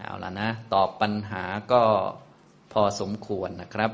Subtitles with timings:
[0.00, 1.82] เอาละนะ ตอบปัญหาก็
[2.72, 3.90] พอสมควรนะครับ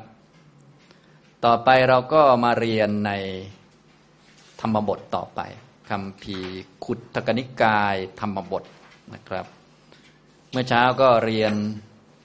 [1.45, 3.13] ต่อไปเราก็มาเรียนใน
[4.61, 5.41] ธรรมบทต่อไป
[5.91, 6.39] คำพี
[6.85, 8.65] ขุดทกนิกายธรรมบท
[9.15, 9.47] นะครับ
[10.51, 11.53] เมื่อเช้าก็เรียน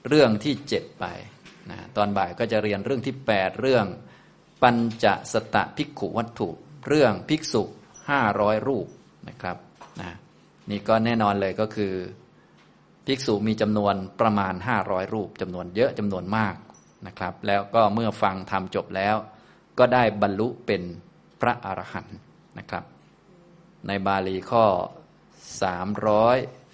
[0.08, 1.04] เรื่องที่เจ็ดไป
[1.70, 3.86] นะตอนบ่ายก็จะเรียนเรื่องที่แปดเรื่อง
[4.62, 6.48] ปัญจสตะภิกขุวัตถุ
[6.88, 7.62] เรื่องภิกษุ
[8.08, 8.86] ห้าร้อยรูป
[9.28, 9.56] นะครับ
[10.00, 10.10] นะ
[10.70, 11.94] นี่ก็แน่นอนเลยก็คือ
[13.06, 16.54] ภิกษุมีจำนวนประมาณ 500 รูปจำนวนเยอะจำนวนมาก
[17.06, 19.16] นะครับ แล้วก็เมื่อฟังทำจบแล้ว
[19.78, 20.82] ก็ได้บรรลุเป็น
[21.40, 22.16] พระอรหันต์
[22.58, 22.84] นะครับ
[23.86, 24.64] ในบาลีข้อ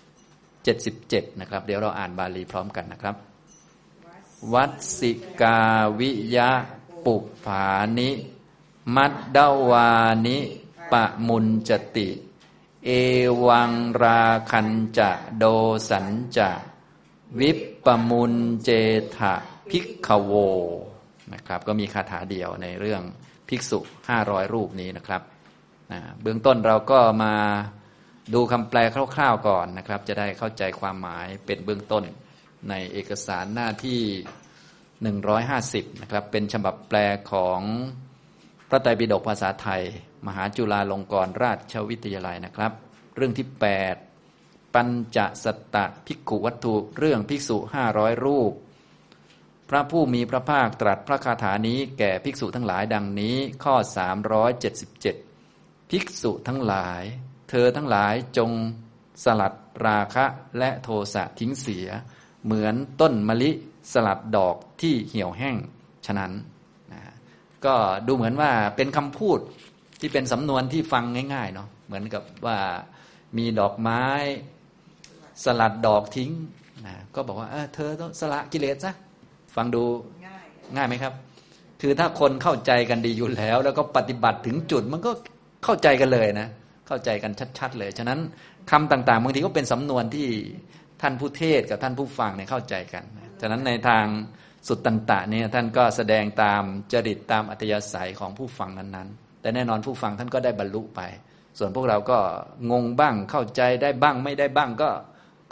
[0.01, 3.17] 377 นะครับ เดี๋ยวเราอ่านบาลีพร้อมกันนะครับ
[4.55, 5.61] วัดสิกา
[6.01, 6.51] วิยะ
[7.05, 7.67] ปุภา
[7.99, 8.11] นิ
[8.97, 9.91] มัดดาวา
[10.27, 10.39] นิ
[10.93, 12.09] ปะมุนจติ
[12.91, 12.95] เอ
[13.47, 15.45] วังราคันจะโด
[15.91, 16.07] สัน
[16.37, 16.51] จะ
[17.41, 18.33] วิปปมุน
[18.65, 18.71] เจ
[19.17, 19.35] ถะ
[19.71, 20.33] พิกขโว
[21.35, 23.03] นะครับก็มีคาถาเดียวในเรื่อง
[23.49, 25.23] ภิกษุห้าร้อยรูปนี้นะครับ
[25.93, 27.35] นะเบื้องต้นเราก็มา
[28.35, 28.79] ดูคำแปล
[29.15, 32.05] คร่าวๆก่อนนะครับ จะได้เข้าใจความหมายเป็นเบื้องต้น
[32.71, 34.01] ในเอกสารหน้าที่
[35.21, 36.99] 150 นะครับ เป็นฉบับแปล
[37.33, 37.61] ของ
[38.69, 39.83] พระไตรปิฎกภาษาไทย
[40.27, 42.73] มหาจุฬาลงกรณราชวิทยาลัยนะครับ
[43.15, 43.47] เรื่องที่
[44.13, 47.57] 8 ปัญจสตะภิกขุวัตถุเรื่องภิกษุ
[47.91, 48.53] 500รูป
[49.71, 53.75] พระผู้มีพระภาคตรัสพระคาถานี้แก่ภิกษุทั้งหลายดังนี้ข้อ
[54.63, 57.03] 377 ภิกษุทั้งหลาย
[57.51, 58.51] เธอทั้งหลายจง
[59.25, 59.53] สลัด
[59.87, 60.25] ราคะ
[60.59, 61.89] และโทสะทิ้งเสีย
[62.45, 63.51] เหมือนต้นมะลิ
[63.93, 65.57] สลัดดอกที่เหี่ยวแห้ง
[66.07, 66.33] ฉะนั้น
[67.67, 67.75] ก็
[68.07, 69.39] ดูเหมือนว่าเป็นคำพูด
[70.01, 72.59] ที่เป็นสำนวนที่ฟังง่ายๆเนาะเหมือนกับว่า
[73.39, 74.03] มีดอกไม้
[75.45, 76.31] สลัดดอกทิ้ง
[76.87, 78.95] นะก็บอกว่าเออเธอต้องสละกิเลสซะ
[79.57, 79.83] ฟังดู
[80.77, 81.13] ง่ายไหมครับ
[81.81, 85.11] คือถ้าคนเข้าใจกันดีอยู่แล้ว แล้วก็ปฏิบัติถึงจุดมันก็
[85.65, 86.49] เข้าใจกันเลยนะ
[86.89, 88.19] เข้าใจกันชัด ๆ เลย ฉะนั้น
[88.71, 90.29] คำต่างๆบางทีก็เป็นสำนวนที่
[91.03, 93.05] ท่านผู้เทศกับท่านผู้ฟังเนี่ยเข้าใจกัน
[93.41, 94.05] ฉะนั้นในทาง
[94.67, 101.01] สุดตันตะเนี่ยท่านก็แสดงตามจริตตามอัตยาศัยของผู้ฟังนั้นๆ แต่แน่นอนผู้ฟังท่านก็ได้บรรลุไป
[101.59, 102.19] ส่วนพวกเราก็
[102.71, 104.91] งงบ้างเข้าใจได้บ้างไม่ได้บ้างก็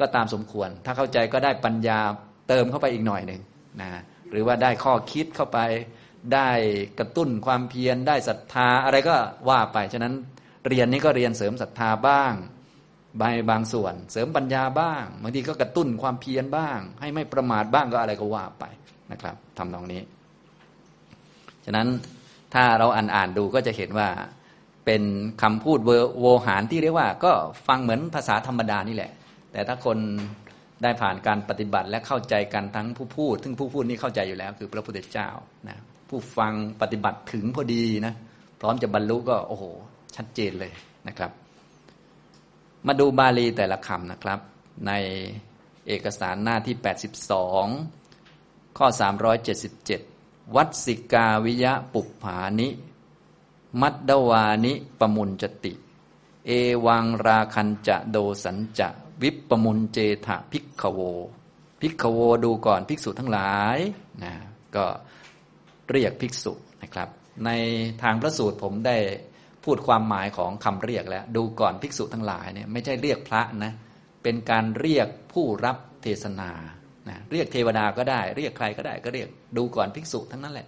[0.01, 2.01] ก็ตามสมควร ถ้าเข้าใจก็ได้ปัญญา
[2.49, 3.41] เติมเข้าไปอีกหน่อยหนึ่ง
[3.81, 3.91] นะ
[4.31, 5.59] หรือว่าได้ข้อคิดเข้าไป
[6.35, 6.49] ได้
[6.99, 9.17] กระตุ้นความเพียรได้ศรัทธาอะไรก็
[9.49, 10.15] ว่าไปฉะนั้น
[10.69, 12.35] เรียนนี้ก็เรียนเสริมศรัทธาบ้าง
[13.21, 18.65] บางบางส่วน เสริมปัญญาบ้างบางทีก็กระตุ้นความเพียรบ้าง ให้ไม่ประมาทบ้างก็อะไรก็ว่าไป
[19.13, 20.03] นะครับทำตรงนี้
[21.65, 21.89] ฉะนั้น
[22.55, 24.09] ถ้าเราอ่านอ่านดูก็จะเห็นว่า
[24.85, 25.03] เป็น
[25.43, 25.79] คำพูด
[26.21, 27.33] โวหารที่เรียกว่าก็
[27.67, 29.11] ฟังเหมือนภาษาธรรมดานี่แหละ
[29.53, 29.99] แต่ถ้าคน
[30.83, 35.29] ได้ผ่านการปฏิบัติและเข้าใจกันทั้งผู้พูด ซึ่งผู้พูดนี่เข้าใจอยู่แล้ว คือพระพุทธเจ้า
[35.69, 35.77] นะ
[36.09, 36.53] ผู้ฟัง
[36.83, 38.15] ปฏิบัติถึงพอดีนะ
[38.61, 39.65] พร้อมจะบรรลุก็โอ้โห
[40.17, 40.73] ชัดเจนเลย
[41.09, 41.31] นะครับ
[42.87, 44.39] มาดูบาลีแต่ละคำนะครับ
[44.87, 44.93] ใน
[45.87, 46.75] เอกสารหน้าที่
[47.61, 48.06] 82
[48.77, 48.87] ข้อ
[49.71, 52.69] 377 วัดสิกาวิยะปุปผานิ
[53.81, 55.73] มัดดวานิปมุนจติ
[56.47, 56.51] เอ
[56.87, 58.89] วังราคันจะโดสันจะ
[59.23, 61.01] วิปปมุนเจทะพิกขโว
[61.81, 63.79] พิกขโวดูก่อนภิกษุทั้งหลาย
[64.25, 64.35] นะ
[64.77, 64.87] ก็
[65.91, 67.09] เรียกภิกษุนะครับ
[67.45, 67.51] ใน
[68.03, 68.99] ทางพระสูตรผมได้
[69.65, 73.73] พูดความหมายของคำเรียกแล้ว ดูก่อนภิกษุทั้งหลายเนี่ยไม่ใช่เรียกพระนะ
[74.23, 76.51] เป็นการเรียกผู้รับเทศนา
[77.09, 80.67] นะเรียกเทวดาก็ได้ เรียกใครก็ได้ก็เรียกดูก่อนภิกษุทั้งนั้นแหละ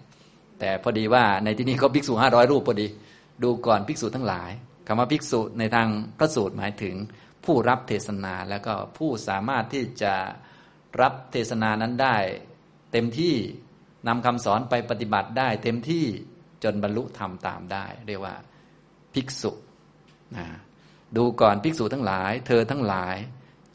[0.60, 2.86] แต่พอดีว่าในที่นี้ก็ภิกษุห้าร้อยรูปพอดี
[3.42, 4.50] ดูก่อนภิกษุทั้งหลาย
[4.86, 5.88] คำว่าภิกษุในทาง
[6.18, 6.94] พระสูตรหมายถึง
[7.44, 10.14] ผู้รับเทศนาแล้วก็ผู้สามารถที่จะ
[11.00, 12.16] รับเทศนานั้นได้
[12.92, 13.34] เต็มที่
[14.08, 16.04] นำคำสอนไปปฏิบัติได้ เต็มที่
[16.64, 18.34] จนบรรลุธรรมตามได้ เรียกว่า
[19.14, 19.52] ภิกษุ
[20.36, 20.46] นะ
[21.16, 23.16] ดูก่อนภิกษุทั้งหลาย เธอทั้งหลาย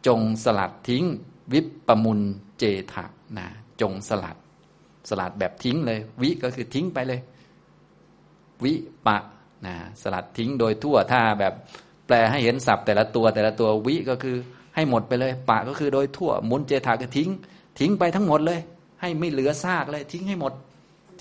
[0.08, 1.06] จงสลัดทิ้ง
[1.54, 2.20] วิปปมุน
[2.64, 3.06] จถะ
[3.38, 3.48] นะ
[3.82, 4.38] จงสลัด
[5.10, 7.20] สลัดแบบทิ้งเลย วิก็คือทิ้งไปเลย
[8.64, 8.74] วิ
[9.08, 9.18] ปะ
[9.66, 11.54] นะสลัดทิ้งโดยทั่วถ้าแบบ
[12.08, 14.36] แปลให้เห็นศัพท์แต่ละตัวแต่ละตัววิก็คือ
[14.76, 17.30] ให้หมดไปเลย ปะก็คือโดยทั่วมุนเจถาก็ทิ้ง
[17.80, 18.60] ทิ้งไปทั้งหมดเลย
[19.02, 20.54] ให้ไม่เหลือซากเลย ทิ้งให้หมด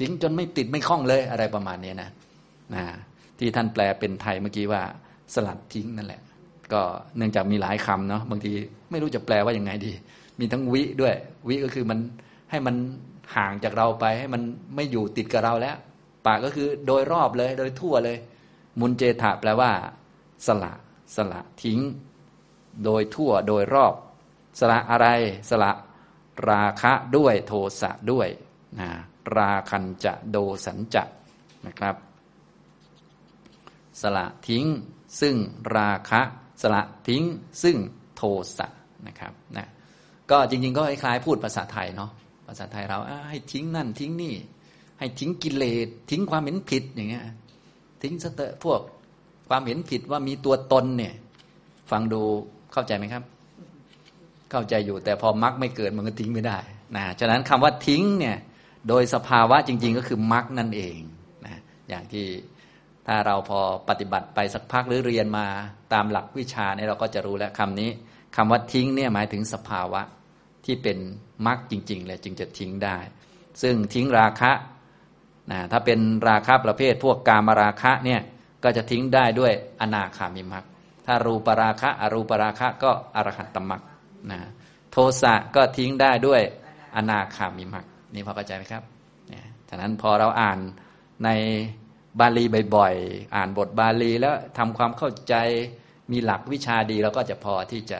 [0.00, 2.10] ทิ้งจนไม่ติดไม่คล้องเลยอะไรประมาณนี้นะ
[2.74, 2.84] นะ
[3.38, 4.82] ที่ท่านแปลเป็นไทยเมื่อกี้ว่า
[5.34, 6.20] สลัดทิ้งนั่นแหละ
[6.72, 6.82] ก็
[7.16, 8.52] เนื่องจากมีหลายคำเนาะบางที
[8.90, 9.92] ไม่รู้จะแปลว่ายังไงดี
[10.42, 11.14] มีทั้งวิด้วย
[11.48, 11.98] วิก็คือมัน
[12.50, 12.76] ให้มัน
[13.34, 14.42] ห่างจากเราไป ให้มัน
[14.74, 15.76] ไม่อยู่ติดกับเราแล้ว
[16.24, 18.18] ปะก็คือโดยรอบเลย โดยทั่วเลย
[18.80, 19.72] มุนเจถาแปลว่า
[20.46, 20.72] สละ
[21.16, 21.80] สละทิ้ง
[22.84, 23.94] โดยทั่ว โดยรอบ
[24.60, 25.08] สละอะไร
[25.50, 25.72] สละ
[26.48, 28.28] ราคะด้วยโทสะด้วย
[28.80, 28.90] นะ
[29.36, 31.04] ราคันจะโดสันจะ
[31.66, 31.96] นะครับ
[34.02, 34.64] สละทิ้ง
[35.20, 35.36] ซึ่ง
[35.76, 36.20] ราคะ
[36.62, 37.22] สละทิ้ง
[37.62, 37.76] ซึ่ง
[38.16, 38.22] โท
[38.58, 38.68] สะ
[39.06, 39.66] นะครับนะ
[40.30, 42.10] ก็จริง ๆ ก็คล้ายๆพูดภาษาไทยเนาะ
[42.48, 42.98] ภาษาไทยเรา
[43.28, 44.34] ให้ทิ้งนั่นทิ้งนี่
[44.98, 47.24] ให้ทิ้งกิเลสทิ้งความเห็นผิดอย่างเงี้ย
[48.02, 48.80] ทิ้งสเตพวก
[49.48, 51.14] ความเห็นผิดว่ามีตัวตนเนี่ย
[51.90, 52.22] ฟังดู
[52.72, 53.22] เข้าใจไหมครับ
[54.50, 56.58] เข้าใจอยู่แต่พอมรรคไม่เกิดมันก็ทิ้งไม่ได้
[56.96, 58.36] นะฉะนั้นคำว่าทิ้งเนี่ย
[58.88, 60.96] โดยสภาวะจริง ๆ ก็คือมรรคนั่นเอง
[61.46, 62.26] นะอย่างที่
[63.06, 65.46] ถ้าเราพอปฏิบัติไปสักพักหรือเรียนมา
[65.92, 67.90] ตามหลักวิชาเนี่ยเราก็จะรู้แล้วคำนี้
[68.36, 70.02] คำว่าทิ้งเนี่ยหมายถึงสภาวะ
[70.64, 70.98] ที่เป็น
[71.46, 72.98] มรรคจริง ๆ เลยจึงจะทิ้งได้
[73.62, 74.52] ซึ่งทิ้งราคะ
[75.50, 78.20] นะถ้าเป็นราคะประเภทพวกกามราคะเนี่ย
[78.64, 80.64] ก็จะทิ้งได้ด้วยอนาคามิมรรค
[81.06, 83.82] ถ้ารูปราคะอรูปราคะก็อรหัตตมรรค
[84.30, 84.38] นะ
[84.90, 86.42] โทสะก็ทิ้งได้ด้วย
[86.96, 88.82] อนาคามิมรรคนี่พอเข้าใจไหมครับ
[89.28, 90.58] เนี่ยฉะนั้นพอเราอ่าน
[91.24, 91.28] ใน
[92.20, 92.44] บาลี
[92.76, 95.34] บ่อยๆ อ่านบทบาลีแล้วทำความเข้าใจ
[96.12, 97.98] มีหลักวิชาดีเราก็จะพอที่จะ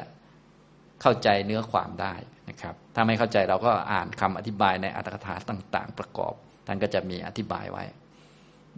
[1.02, 2.14] เข้าใจเนื้อความได้
[2.48, 6.34] นะครับถ้าไม่เข้าใจเราก็อ่านคำอธิบายในอัตถกถาต่าง ๆ ประกอบ
[6.66, 7.84] ท่านก็จะมีอธิบายไว้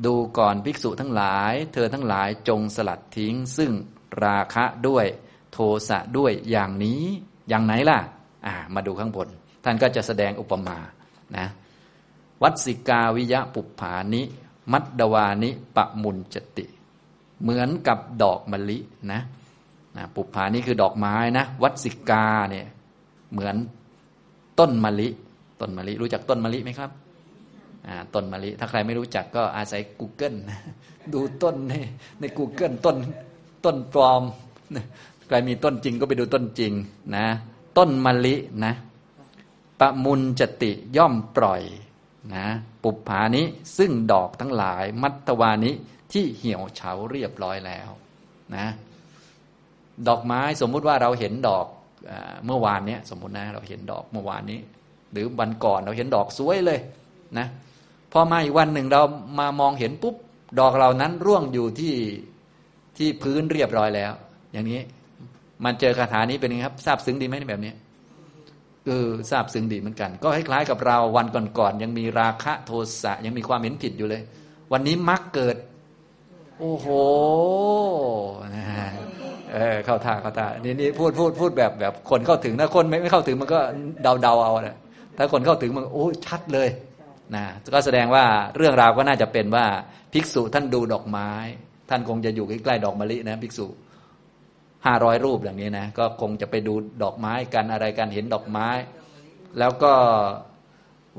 [0.05, 3.73] ดูก่อนภิกษุทั้งหลาย เธอทั้งหลายจงสลัดทิ้ง ซึ่ง
[4.25, 5.07] ราคะด้วย
[5.53, 7.03] โทสะด้วยอย่างนี้
[7.49, 7.99] อย่างไหนล่ะ
[8.47, 9.29] อ่ามาดูข้างบน
[9.65, 10.79] ท่านก็จะแสดงอุปมา
[11.37, 11.47] นะ
[12.43, 14.23] วัดสิกาวิยะปุปผานิ
[14.73, 16.67] มัดดวานิปะมุนจติ
[17.43, 18.79] เหมือนกับดอกมะลิ
[19.13, 19.21] นะ
[19.97, 22.67] นะปุปผานี่คือดอกไม้นะ วัดสิกาเนี่ย
[23.33, 23.57] เหมือน
[24.59, 25.09] ต้นมะลิ
[25.61, 26.91] ต้นมะลิรู้จักต้นมะลิไหมครับ
[28.15, 30.37] ต้นมะลิ ถ้าใครไม่รู้จักก็อาศัย Google
[31.15, 31.75] ดูต้นใน
[32.21, 32.97] ใน Google ต้น
[33.65, 34.23] ต้นปลอม
[35.29, 36.73] ใครมีต้นจริงก็ไปดูต้นจริง
[37.17, 37.27] นะ
[37.79, 38.75] ต้นมะลินะ
[39.81, 41.63] ปะมุนจติย่อมปล่อย
[42.35, 42.47] นะ
[42.83, 43.43] ปุปผานิ
[43.79, 45.71] ซึ่งดอกทั้งหลายมัตตวานิ
[46.13, 47.91] ที่เหี่ยวเฉาเรียบร้อยแล้ว
[48.57, 48.67] นะ
[50.09, 51.67] ดอกไม้สมมุติว่าเราเห็นดอก
[52.47, 54.61] เมื่อวานนี้สมมตินะเราเห็นดอกเมื่อวานนี้
[55.13, 56.79] หรือวันก่อนเราเห็นดอกสวยเลย
[57.39, 57.47] นะ
[58.13, 59.03] พอมาอีกวันหนึ่งเรา
[59.39, 60.15] มามองเห็นปุ๊บ
[60.61, 61.95] ดอกเหล่านั้นร่วงอยู่ที่
[62.97, 64.13] ที่พื้นเรียบร้อยแล้ว
[64.53, 64.81] อย่างนี้
[65.65, 67.73] มันเจอคาถานี้เป็นไงครับทราบซึ้งดีไหมแบบนี้
[68.87, 71.27] เออทราบซึ้งดีเหมือนกัน ก็คล้ายๆกับเราวัน
[71.59, 72.71] ก่อนๆยังมีราคะโท
[73.03, 74.23] สะยังมีความเห็นผิดอยู่เลย
[74.73, 75.57] วันนี้มักเกิด
[76.59, 76.87] โอ้โห
[78.57, 78.65] นะ
[79.55, 83.61] เออเข้าท่าเข้าท่านี่นี่พูดพูดพูดแบบแบบคนเข้าถึงถ้าคนไม่ไม่เข้าถึงมันก็
[84.03, 84.77] เดาเดาเอาแหละ
[85.17, 86.69] ถ้าคนเข้าถึงมันโอ้ชัดเลย
[87.35, 88.25] นะก็แสดงว่า
[88.57, 89.67] เรื่องราวก็น่าจะเป็นว่า
[90.13, 91.31] ภิกษุท่านดูดอกไม้
[91.91, 93.67] ท่านคงจะอยู่ใกล้ๆดอกมะลินะภิกษุ
[94.87, 98.69] ห้าร้อยรูปอย่างนี้นะก็คงจะไปดูดอกไม้กันอะไรกันเห็นดอกไม้
[99.59, 99.93] แล้วก็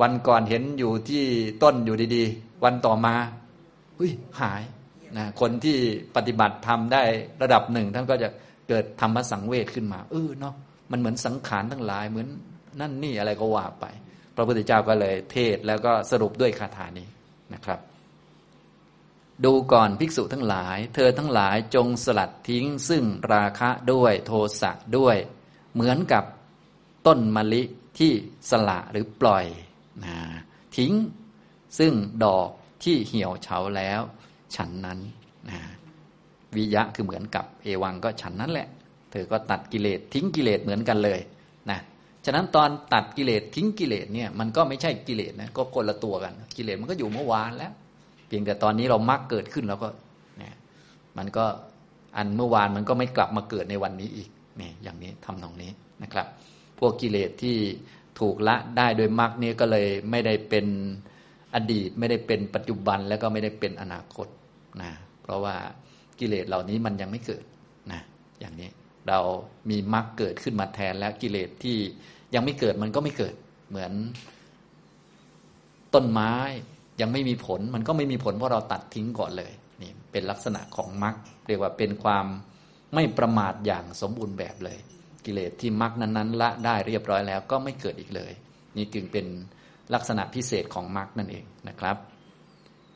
[0.01, 1.23] วันก่อนเห็นอยู่ที่
[1.63, 3.15] ต้นอยู่ดีๆ วันต่อมา
[3.99, 4.11] อุ้ย
[4.41, 4.61] หาย
[5.17, 5.77] นะคนที่
[6.15, 7.03] ปฏิบัติทำได้
[7.41, 8.29] ระดับหนึ่ง ท่านก็จะ
[8.69, 10.55] เกิดธรรมสังเวชขึ้นมาเออเนาะ
[10.91, 12.27] มันเหมือนสังขารทั้งหลายเหมือน
[12.79, 13.85] นั่นนี่อะไรก็ว่าไป
[14.35, 17.07] พระพุทธเจ้าก็เลยเทศแล้วก็สรุปด้วยคาถานี้
[17.53, 17.79] นะครับ
[19.45, 23.03] ดูก่อนภิกษุทั้งหลาย เธอทั้งหลายจงสลัดทิ้ง ซึ่ง
[23.33, 24.31] ราคะด้วยโท
[24.61, 25.17] สะด้วย
[25.73, 26.23] เหมือนกับ
[27.07, 27.63] ต้นมะลิ
[27.99, 28.11] ที่
[28.49, 29.45] สละหรือปล่อย
[30.05, 30.17] นะ
[30.77, 30.93] ทิ้ง
[31.79, 31.93] ซึ่ง
[32.25, 32.49] ดอก
[32.83, 34.01] ที่เหี่ยวเฉาแล้ว
[34.55, 34.99] ฉันนั้น
[35.49, 35.59] นะ
[36.55, 38.67] วิยะคือเหมือนกับเอวังก็ฉันนั้นแหละ
[39.11, 41.19] เธอก็ตัดกิเลสทิ้งกิเลสเหมือนกันเลย
[41.71, 41.79] นะ
[42.25, 47.73] ฉะนั้นตอนตัดกิเลสทิ้งกิเลสเนี่ยมันก็ไม่ใช่กิเลสนะก็คนละตัวกัน กิเลสมันก็อยู่เมื่อวานแล้ว
[48.27, 49.89] เพียงแต่ตอนนี้เรามักเกิดขึ้นแล้วก็
[50.39, 50.55] เนี่ย
[51.17, 51.45] มันก็
[52.17, 55.71] อันเมื่อวานมันก็ไม่กลับมาเกิดในวันนี้อีกเนี่ยอย่างนี้ทำตรงนี้
[56.03, 56.27] นะครับ
[56.79, 57.57] พวกกิเลสที่
[58.19, 60.65] ถูกละได้โดยมรรคนี้ก็เลยไม่ได้เป็น
[61.55, 64.27] อดีต ไม่ได้เป็นปัจจุบันแล้วก็ไม่ได้เป็นอนาคต
[64.81, 64.91] นะ
[65.23, 65.55] เพราะว่า
[66.19, 67.43] กิเลสเหล่านี้มันยังไม่เกิด
[67.91, 68.01] นะ
[68.39, 68.69] อย่างนี้
[69.09, 69.19] เรา
[69.69, 71.77] มีมรรคเกิดขึ้นมาแทนแล้วกิเลสที่
[72.35, 73.33] ยังไม่เกิดมันก็ไม่เกิด
[73.69, 73.91] เหมือน
[75.93, 76.33] ต้นไม้
[77.01, 79.51] ยังไม่มีผล มันก็ไม่มีผลเพราะเราตัดทิ้งก่อนเลย
[79.81, 81.15] นี่เป็นลักษณะของมรรค
[81.47, 82.25] เรียกว่าเป็นความ
[82.93, 84.77] ไม่ประมาทอย่างสมบูรณ์แบบเลย
[85.25, 88.31] กิเลสที่มรรคนั้นๆละได้เรียบร้อยแล้วก็ไม่เกิดอีกเลย
[88.77, 89.25] นี่จึงเป็น
[89.93, 91.97] ลักษณะพิเศษของมรรคนั่นเองนะครับ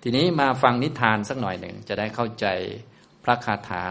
[0.04, 2.46] ทีนี้มาฟังนิทานสักหน่อยหนึ่งจะได้เข้าใจ
[3.24, 3.84] พระคาถา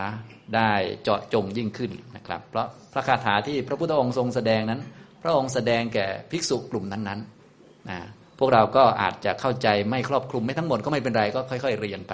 [0.56, 0.72] ได้
[1.02, 4.80] เจาะจงยิ่งขึ้นนะครับ เพราะพระคาถาที่พระพุทธองค์ทรงแสดงนั้น
[5.22, 7.98] พระองค์แสดงแก่ภิกษุกลุ่มนั้นๆนะ
[8.38, 12.12] พวกเราก็อาจจะเข้าใจไม่ครอบคลุมไม่ทั้งหมดก็ไม่เป็นไรก็ค่อย ๆ เรียนไป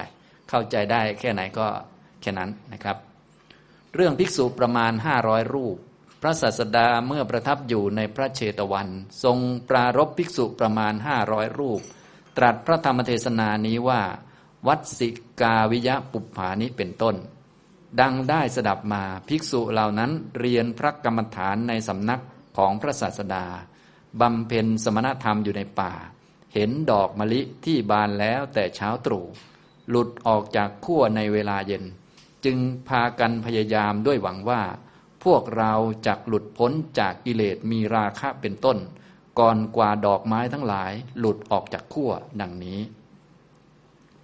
[0.51, 1.67] เข้าใจได้แค่ไหนก็
[2.21, 2.97] แค่นั้นนะครับ
[3.95, 5.77] เรื่องภิกษุประมาณห้าร้อยรูป
[6.23, 8.89] พระศาสดาเมื่อประทับอยู่ในพระเชตวัน
[9.25, 11.81] ทรงปรารบภิกษุประมาณห้าร้อยรูป
[12.37, 14.03] ตรัสพระธรรมเทศนานี้ว่า
[14.67, 15.09] วัดสิ
[15.41, 17.17] กาวิยะปุปผานิเป็นต้น
[18.01, 22.23] ดังได้สดับมาภิกษุเหล่านั้นเรียนพระกรรมฐานในสำนัก
[22.57, 23.47] ของพระศาสดา
[24.21, 25.93] บำเพ็ญสมณธรรมอยู่ในป่า
[26.55, 29.25] เห็นดอกมะลิที่บานแล้วแต่เช้าตรู่
[29.89, 31.85] หลุดออกจากขั้วในเวลาเย็น
[32.45, 34.63] จึงพากันพยายามด้วยหวังว่า
[35.25, 35.73] พวกเรา
[36.07, 38.79] จะหลุดพ้นจากกิเลสมีราคะเป็นต้น
[39.39, 42.11] ก่อนกว่าดอกไม้ทั้งหลายหลุดออกจากขั้ว
[42.41, 42.81] ดังนี้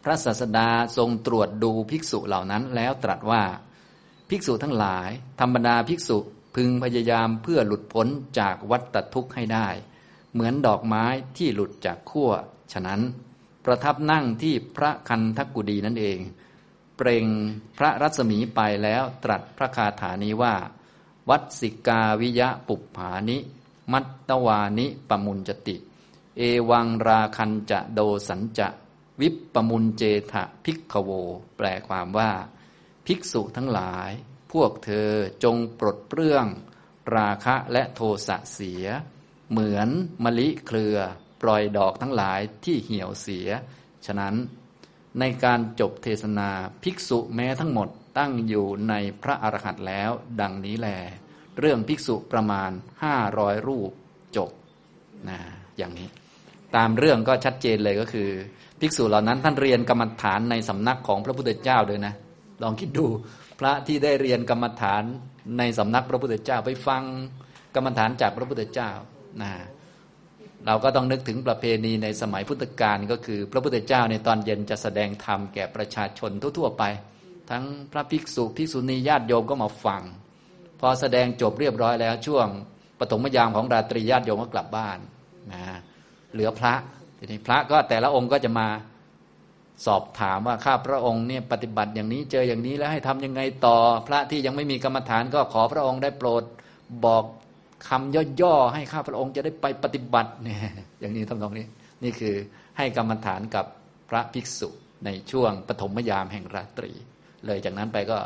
[0.03, 3.43] พระศาสดาทรงตรวจดูภิกษุเหล่านั้นแล้วตรัสว่า
[4.29, 6.19] ภิกษุทั้งหลาย ธรรมดาภิกษุ
[6.55, 8.07] พึงพยายามเพื่อหลุดพ้น
[8.39, 9.69] จากวัฏทุกข์ให้ได้
[10.33, 11.05] เหมือนดอกไม้
[11.37, 12.31] ที่หลุดจากขั้ว
[12.73, 13.01] ฉะนั้น
[13.65, 16.19] ประทับนั่งที่พระคันทกุดีนั่นเอง
[16.97, 17.27] เปล่ง
[17.79, 20.55] พระรัศมีไปแล้วตรัสพระคาถานี้ว่า
[21.31, 23.39] วัดสิกาวิยะปุปผานิ
[23.93, 25.77] มัตตวานิปมุญจติ
[26.39, 28.69] เอวังราคันจะโดสัญจะ
[29.21, 31.11] วิปปมุญเจทะพิกขโว
[31.57, 32.31] แปลความว่า
[33.07, 34.11] ภิกษุทั้งหลาย
[34.53, 35.11] พวกเธอ
[35.45, 36.47] จงปลดเปลื้อง
[37.17, 38.85] ราคะและโทสะเสีย
[39.51, 39.89] เหมือน
[40.25, 40.97] มะลิเครือ
[41.43, 43.49] ปล่อยดอกทั้งหลายที่เหี่ยวเสีย
[44.07, 44.35] ฉะนั้น
[45.19, 46.51] ในการจบเทศนา
[46.83, 50.89] ภิกษุแม้ทั้งหมดตั้งอยู่ในพระอรหันต์แล้ว ดังนี้แล
[51.61, 52.71] เรื่องภิกษุประมาณ
[53.03, 53.91] ห้าร้อยรูป
[54.37, 54.51] จบ
[55.29, 55.39] นะ
[55.79, 56.09] อย่างนี้
[56.77, 58.29] ตามเรื่องก็ชัดเจนเลยก็คือ
[58.81, 62.15] ภิกษุเหล่านั้นท่านเรียนกรรมฐานในสำนักของพระพุทธเจ้าด้วยนะ
[62.63, 63.07] ลองคิดดู
[63.61, 65.03] พระที่ได้เรียนกรรมฐาน
[65.59, 67.03] ในสำนักพระพุทธเจ้าไปฟัง
[67.75, 68.91] กรรมฐานจากพระพุทธเจ้า
[69.43, 69.51] นะ
[70.67, 76.83] เราก็ต้องนึกถึงประเพณีในสมัยพุทธกาลก็คือ พระพุทธเจ้าในตอนเย็นจะแสดงธรรมแก่ประชาชนทั่ว ๆ ไป
[77.51, 80.03] ทั้งพระภิกษุภิกษุณีญาติโยมก็มาฟัง
[80.81, 82.47] พอแสดงจบเรียบร้อยแล้ว ช่วง
[83.01, 84.99] ปฐมยามของราตรีญาติโยมก็กลับบ้าน
[85.53, 85.63] นะ
[86.33, 86.75] เหลือพระ
[87.19, 88.69] ทีนี้พระก็แต่ละองค์ก็จะมา
[89.87, 93.77] สอบถามว่าข้าพระองค์เนี่ยปฏิบัติอย่างนี้เจออย่างนี้แล้วให้ทํำยังไงต่อ
[94.09, 96.43] พระที่ยังไม่มีกรรมฐานก็ขอพระองค์ได้โปรด
[97.05, 97.25] บอก
[97.89, 100.59] คำย่อๆให้ข้าพระองค์จะได้ไปปฏิบัติเนี่ย
[101.01, 101.67] อย่างนี้ทำนองนี้
[102.05, 102.35] นี่คือ
[102.79, 103.67] ให้กรรมฐานกับ
[104.11, 104.69] พระภิกษุ
[105.05, 106.93] ในช่วงปฐมยามแห่งราตรี
[107.47, 108.19] เลยจากนั้นไปก็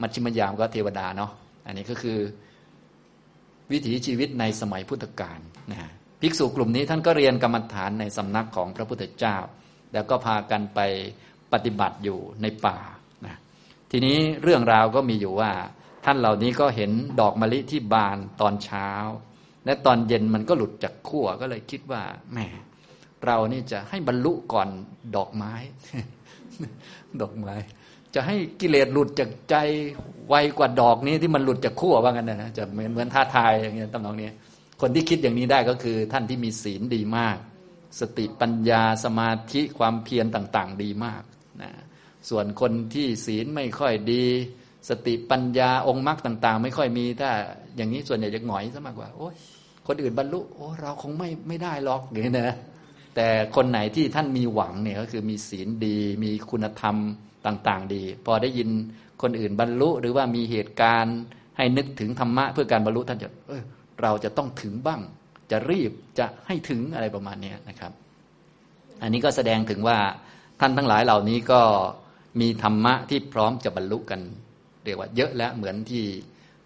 [0.00, 1.30] มัชชิมยามก็เทวดาเนาะ
[1.66, 2.18] อันนี้ก็คือ
[3.72, 5.38] วิถีชีวิตในสมัยพุทธกาล
[5.72, 5.78] นะ
[6.20, 9.36] ภิกษุกลุ่มนี้ท่านก็เรียนกรรมฐานในสำนักของพระพุทธเจ้า
[9.92, 10.80] แล้วก็พากันไป
[11.52, 12.78] ปฏิบัติอยู่ในป่า
[13.26, 13.36] นะ
[13.90, 15.52] ทีนี้เรื่องราวก็มีอยู่ว่า
[16.04, 18.90] ท่านเหล่านี้ก็เห็นดอกมะลิที่บานตอนเช้า
[19.64, 22.38] และตอนเย็นมันก็หลุดจากขั้วก็เลยคิดว่าแหม
[23.24, 24.68] เรานี่จะให้บรรลุก่อน
[25.16, 25.54] ดอกไม้
[27.20, 27.54] ดอกไม้
[28.16, 29.56] จะให้กิเลสหลุดจากใจ
[30.28, 34.28] ไวกว่าดอกนี้ที่มันหลุดจากขั้วว่างั้นนะจะเหมือนเหมือนท่าทายอย่างเงี้ยตำนองนี้
[34.80, 37.38] คนที่คิดอย่างนี้ได้ก็คือท่านที่มีศีลดีมาก
[38.00, 41.22] สติปัญญาสมาธิความเพียรต่างๆ ดีมาก
[41.62, 41.70] นะ
[42.28, 44.24] ส่วนคนที่ศีลไม่ค่อยดี
[44.88, 47.30] สติปัญญาองค์มรรคต่าง ๆ ไม่ค่อยมีถ้า
[47.76, 49.34] อย่างนี้ส่วนใหญ่จะหงอยซะมากกว่าโอ้ย
[49.86, 52.56] คนอื่นบรรลุโอ้เราคงไม่ไม่ได้หรอกอย่างนี้นะ
[53.16, 56.96] แต่คนไหนที่ท่านมีหวังเนี่ยก็คือมีศีลดี มีคุณธรรม
[57.46, 58.68] ต่าง ๆ ดี พอได้ยิน
[59.22, 61.16] คนอื่นบรรลุ หรือว่ามีเหตุการณ์
[61.56, 63.62] ให้นึกถึงธรรมะเพื่อการบรรลุท่านจะเออ
[64.02, 65.00] เราจะต้องถึงบ้าง
[65.50, 67.92] จะรีบจะให้ถึงอะไรประมาณนี้นะครับ
[69.02, 69.98] อันนี้ก็แสดงถึงว่า
[70.60, 71.60] ท่านทั้งหลายเหล่านี้ก็
[72.40, 74.20] มีธรรมะที่พร้อมจะบรรลุกัน
[74.84, 76.04] เรียกว่าเยอะแล้วเหมือนที่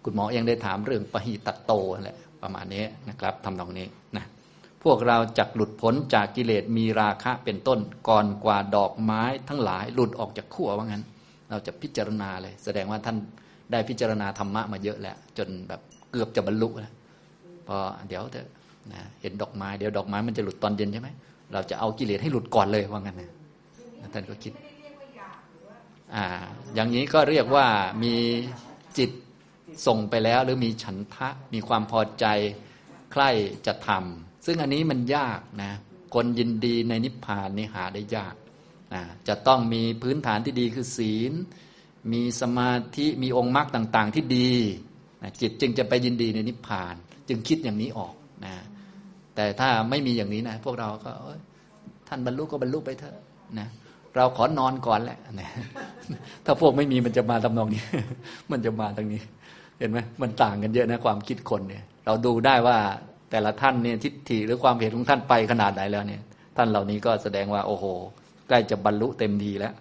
[0.03, 1.71] คุณหมอยังได้ถามเรื่องปหิตโต
[2.03, 4.25] แหละประมาณนี้นะครับทำตรงนี้นะ
[4.83, 11.03] พวกเราจักหลุดพ้นจากกิเลสมีราคะเป็นต้นก่อนกว่าดอกไม้ทั้งหลายหลุดออกจากขั้วว่างั้น
[11.49, 13.17] เราจะพิจารณาเลย แสดงว่าท่าน
[13.71, 16.93] ได้พิจารณาธรรมะมาเยอะแล้ว จนแบบเกือบจะบรรลุแล้ว
[17.67, 18.47] พอเดี๋ยวเถอะ
[18.93, 21.09] นะเห็นดอกไม้เดี๋ยวดอกไม้มันจะหลุดตอนเย็นใช่ไหม
[21.53, 23.29] เราจะเอากิเลสให้หลุดก่อนเลยว่างั้นนะ
[24.13, 24.53] ท่านก็คิด
[26.15, 26.25] อ่า
[26.75, 27.65] อย่างนี้ก็เรียกว่า
[28.03, 28.15] มี
[28.97, 29.11] จิต
[29.87, 32.25] ส่งไปแล้ว หรือมีฉันทะมีความพอใจ
[33.11, 33.29] ใคร่
[33.67, 35.71] จะทำ ซึ่งอันนี้มันยากนะ
[36.13, 38.35] คนยินดีในนิพพานนี่หาได้ยาก
[38.93, 41.33] นะจะต้องมีพื้นฐานที่ดีคือศีล
[42.13, 44.51] มีสมาธิมีองค์มรรคต่าง ๆ ที่ดี
[45.23, 46.95] นะจิตจึงจะไปยินดีในนิพพาน
[47.27, 48.13] จึงคิดอย่างนี้ออก
[48.45, 48.53] นะ
[49.35, 51.11] แต่ถ้าไม่มีอย่างนี้นะพวกเราก็
[52.07, 53.17] ท่านบรรลุก็บรรลุไปเถอะ
[53.59, 53.67] นะ
[54.15, 55.49] เราขอนอนก่อนแหละนะ
[56.45, 57.83] ถ้าพวกไม่มีมันจะมาทำนองนี้
[58.51, 59.21] มันจะมาทางนี้
[59.79, 62.77] เห็นไหมมันต่างกันเยอะนะความคิดคนเนี่ย เราดูได้ว่า
[63.31, 66.21] แต่ละท่านเนี่ยทิฏฐิหรือความเห็นของท่านไปขนาดไหนแล้วเนี่ย
[66.57, 67.85] ท่านเหล่านี้ก็แสดงว่าโอ้โห
[68.47, 69.73] ใกล้จะบรรลุเต็มทีแล้ว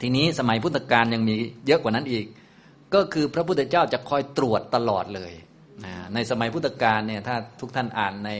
[0.00, 1.36] ทีนี้สมัยพุทธกาลยังมี
[1.66, 2.26] เยอะกว่านั้นอีก
[2.94, 5.32] ก็คือพระพุทธเจ้าจะคอยตรวจตลอดเลย
[6.14, 8.30] ในสมัยพุทธกาลเนี่ยถ้าทุกท่านอ่านใน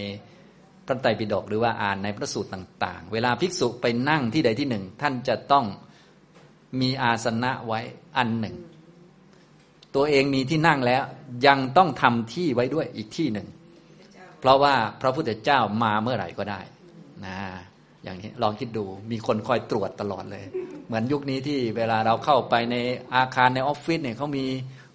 [0.86, 5.64] พระไตรปิฎกหรือว่าอ่านในพระสูตรต่าง ๆ เวลาภิกษุไปนั่งที่ใดที่หนึ่ง ท่านจะต้อง
[6.80, 7.80] มีอาสนะไว้
[8.16, 8.56] อันหนึ่ง
[9.94, 11.02] ตัวเองมีที่นั่งแล้ว
[11.46, 13.48] ยังต้องทำที่ไว้ด้วยอีกที่หนึ่ง
[14.44, 16.60] เพราะว่าพระพุทธเจ้ามาเมื่อไหร่ก็ได้
[17.26, 17.36] นะ
[18.04, 20.44] อย่างนี้ลองคิดดูมีคนคอยตรวจตลอดเลย
[20.86, 22.76] เหมือนยุคนี้ที่เวลาเราเข้าไปใน
[23.14, 24.44] อาคารในออฟฟิศเนี่ยเขามี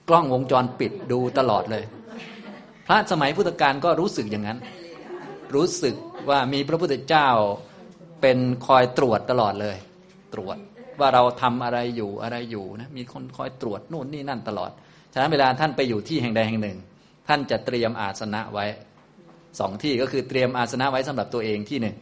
[0.10, 1.84] กล้องวงจรปิดดูตลอดเลย
[2.88, 4.60] พระสมัยพุทธกาลก็รู้สึกอย่างนั้น
[5.56, 5.96] รู้สึก
[6.30, 7.28] ว่ามีพระพุทธเจ้า
[8.22, 8.38] เป็น
[8.68, 9.78] คอยตรวจตลอดเลย
[10.34, 10.58] ตรวจ
[11.00, 14.72] ว่าเราทำอะไรอยู่อะไรอยู่นะมีคนคอยตรวจนู่นนี่นั่นตลอด
[15.14, 16.78] ฉะนั้นเวลาท่านไปอยู่ที่แห่งใดแห่งหนึ่ง
[17.28, 18.66] ท่านจะเตรียมอาสนะไว้
[19.60, 21.96] สองที่ก็คือเตรียมอาสนะไว้สำหรับตัวเองที่หนึ่ง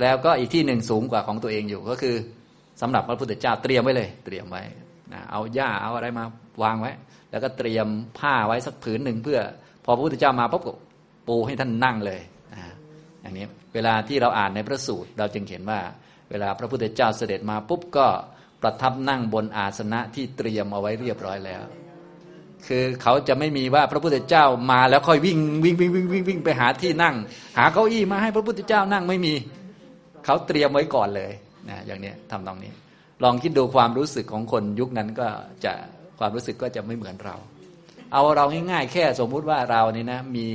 [0.00, 2.16] แล้วก็อีกที่หนึ่งสูงกว่าของตัวเองอยู่ก็คือ
[2.80, 4.62] สำหรับพระพุทธเจ้าเตรียมไว้เลย เตรียมไว้
[5.12, 6.24] นะเอาหญ้าเอาอะไรมา
[6.62, 6.92] วางไว้
[7.30, 7.86] แล้วก็เตรียม
[8.18, 9.40] ผ้าไว้สักผืนหนึ่งเพื่อ
[9.84, 10.74] พอพระพุทธเจ้ามาปุ๊บก็
[11.28, 12.20] ปูให้ท่านนั่งเลย
[12.54, 12.62] นะ
[13.22, 15.80] อย่างนี้เวลาที่เราอ่านในพระสูตร เราจึงเห็นว่า
[16.30, 18.06] เวลาพระพุทธเจ้าเสด็จมาปุ๊บก็
[18.62, 21.62] ประทับนั่งบนอาสนะที่เตรียมเอาไว้เรียบร้อยแล้ว
[22.66, 27.14] คือเขาจะไม่มีว่าพระพุทธเจ้ามาแล้วค่อยวิ่งวิ่งวิ่งวิ่งวิ่งวิ่งไปหาที่นั่ง
[27.58, 29.34] หาเก้าอี้มาให้พระพุทธเจ้านั่งไม่มี
[30.24, 31.30] เขาเตรียมไว้ก่อนเลย
[31.68, 32.72] นะอย่างนี้ทำตรงนี้
[33.22, 35.28] ลองคิดดูความรู้สึกของคนยุคนั้นก็
[35.64, 35.72] จะ
[36.18, 37.36] ความรู้สึกก็จะไม่เหมือนเรา
[38.12, 40.46] เอาเราง่ายๆแค่สมมุติว่าเรานี่นะมี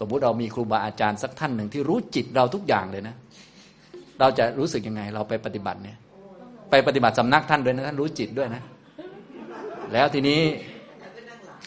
[0.00, 3.14] สมมุติเรามีครูบาอาจารย์สักท่านหนึ่งที่รู้จิตเราทุกอย่างเลยนะ
[4.20, 5.96] เราจะรู้สึกยังไง เราไปปฏิบัติเนี่ย
[6.70, 8.62] ไปปฏิบัติสำนักท่านด้วยนะท่านรู้จิตด้วยนะ
[9.92, 10.40] แล้วทีนี้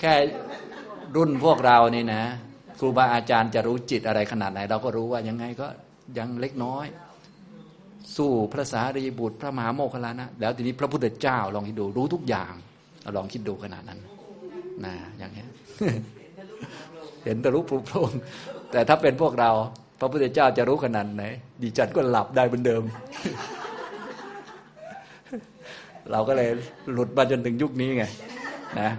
[0.05, 0.17] แค่
[1.15, 2.23] รุ่นพวกเรานี่นะ
[2.79, 5.67] ครูบาอาจารย์จะรู้จิตอะไรขนาดไหน เราก็รู้ว่ายังไงก็
[6.17, 6.85] ยังเล็กน้อย
[8.15, 12.53] สู้พระสารีบุตรพระมหาโมคคลานะ แล้วทีนี้พระพุทธเจ้าลองคิดดูรู้ทุกอย่าง
[13.15, 13.99] ลองคิดดูขนาดนั้น
[14.85, 15.45] นะอย่างนี้
[17.23, 18.11] เห็นทะลุปลุกโพรง
[18.71, 19.51] แต่ถ้าเป็นพวกเรา
[19.99, 21.23] พระพุทธเจ้าจะรู้ขนาดไหน
[21.61, 22.83] ดิจันก็หลับได้เหมือนเดิม
[26.11, 26.49] เราก็เลย
[26.93, 28.05] หลุดมาจนถึงยุคนี้ไง
[28.81, 28.91] นะ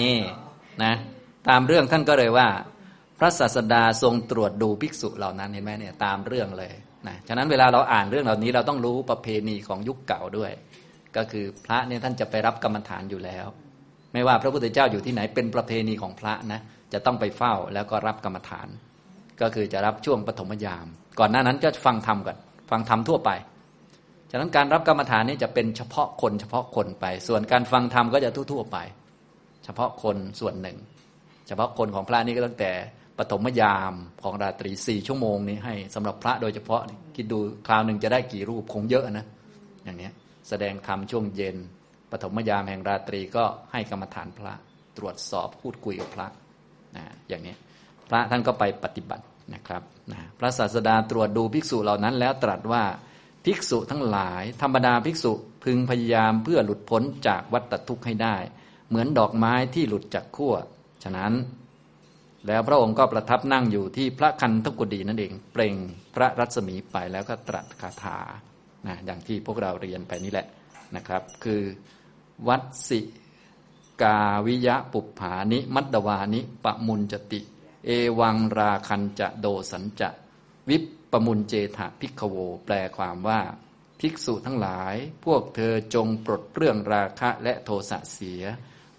[0.00, 0.16] นี่
[0.82, 0.94] นะ
[1.48, 2.48] ตามเรื่องท่านก็เลยว่า
[3.18, 6.72] พระศาสดาทรงตรวจดูภิกษุเหล่านั้นเห็นไหมเนี่ยตามเรื่องเลย
[7.08, 10.52] นะฉะนั้นเวลาเราอ่านเรื่องเหล่านี้เราต้องรู้ประเพณีของยุคเก่าด้วย
[11.16, 13.46] ก็คือพระเนี่ยท่านจะไปรับกรรมฐานอยู่แล้ว
[14.12, 16.60] ไม่ว่าพระพุทธเจ้าอยู่ที่ไหนเป็นประเพณีของพระนะ
[16.92, 18.68] จะต้องไปเฝ้าแล้วก็รับกรรมฐาน
[19.40, 20.86] ก็คือจะรับช่วงปฐมยาม
[21.18, 22.36] ก่อนหน้านั้นก็ฟังธรรมก่อน
[22.70, 23.30] ฟังธรรมทั่วไป
[24.30, 28.78] ฉะนั้นการรับกรรมฐานนี่จะเป็นเฉพาะคนเฉพาะคนไป ส่วนการฟังธรรมก็จะทั่วๆไป
[29.66, 30.78] เฉพาะคนส่วนหนึ่ง
[31.46, 32.72] เฉพาะคนของพระนี่ก็ตั้งแต่
[33.18, 36.82] ปฐมยามของราตรีสี่ชั่วโมงนี้ให้สำหรับพระโดยเฉพาะ
[37.16, 39.26] คิดดูคราวหนึ่งจะได้กี่รูปคงเยอะนะ
[39.84, 40.10] อย่างนี้
[40.48, 41.56] แสดงธรรมช่วงเย็น
[42.10, 44.54] ปฐมยามแห่งราตรีก็ให้กรรมฐานพระ
[44.96, 46.26] ตรวจสอบพูดคุยกับพระ
[46.96, 47.54] นะอย่างนี้
[48.08, 49.24] พระท่านก็ไปปฏิบัติ
[49.54, 52.84] นะครับนะพระศาสดาตรวจดูภิกษุเหล่านั้น แล้วตรัสว่า
[53.44, 55.32] ภิกษุทั้งหลาย ธรรมดาภิกษุ
[55.64, 58.36] พึงพยายามเพื่อหลุดพ้นจากวัฏทุกข์ให้ได้
[58.88, 60.54] เหมือนดอกไม้ที่หลุดจากขั้ว
[61.04, 61.32] ฉะนั้น
[62.46, 65.74] แล้วพระองค์ก็ประทับนั่งอยู่ที่พระคันธกุฎีนั่นเอง เปล่ง
[66.14, 68.18] พระรัศมีไปแล้วก็ตรัสคาถา
[68.86, 70.46] นะอย่างที่พวกเราเรียนไปนี่แหละ
[70.96, 71.62] นะครับ คือ
[72.48, 73.00] วัดสิ
[74.02, 77.40] กาวิยะปุปผานิ มัตตวานิปะมุนจติ
[77.86, 80.08] เอวังราคันจะโดสันจะ
[80.68, 83.40] วิปปมุนเจถะพิกโว แปลความว่า
[84.00, 84.94] ภิกษุทั้งหลาย
[85.24, 88.44] พวกเธอจงปลดเรื่องราคะและโทสะเสีย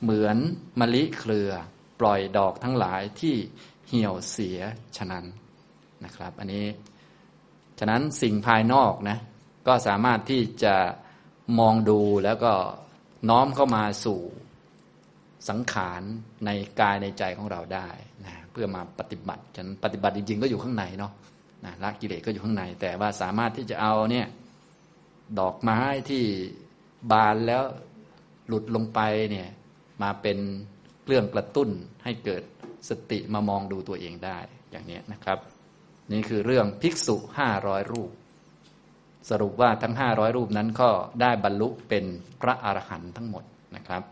[0.02, 0.38] เหมือน
[0.80, 1.52] มะลิเครือ
[2.00, 3.36] ปล่อยดอกทั้งหลายที่
[3.88, 4.60] เหี่ยวเสีย
[4.98, 5.26] ฉะนั้น
[6.06, 6.66] นะครับ อันนี้
[7.80, 9.18] ฉะนั้นสิ่งภายนอกนะ
[9.68, 10.76] ก็สามารถที่จะ
[11.60, 12.54] มองดูแล้วก็
[13.30, 14.20] น้อมเข้ามาสู่
[15.50, 16.02] สังขาร
[16.46, 17.90] ในกายในใจของเราได้
[18.26, 21.12] นะเพื่อมาปฏิบัติฉะนั้นปฏิบัติจริง ๆ ก็อยู่ข้างในเนาะ
[21.66, 24.28] นะละกิเลสก็อยู่ข้างใน แต่ว่าสามารถที่จะเอาเนี่ย
[25.40, 25.80] ดอกไม้
[26.10, 26.24] ที่
[27.12, 27.64] บานแล้ว
[28.48, 29.00] หลุดลงไป
[29.32, 29.48] เนี่ย
[30.04, 30.38] มาเป็น
[31.06, 31.70] เรื่องกระตุ้น
[32.04, 32.44] ให้เกิด
[32.90, 34.40] สติมามองดูตัวเองได้
[34.72, 35.40] อย่างนี้นะครับ
[36.12, 38.12] นี่คือเรื่องภิกษุห้าร้อยรูป
[39.30, 40.90] สรุปว่าทั้งห้าร้อยรูปนั้นก็
[41.22, 42.06] ได้บรรลุเป็น
[42.42, 43.44] พระอรหันต์ทั้งหมด
[43.76, 44.04] นะครับ